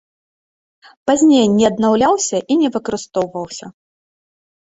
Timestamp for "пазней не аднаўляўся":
1.09-2.37